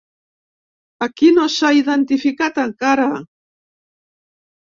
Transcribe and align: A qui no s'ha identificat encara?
A 1.05 1.07
qui 1.21 1.27
no 1.35 1.43
s'ha 1.55 1.69
identificat 1.81 2.59
encara? 2.65 3.07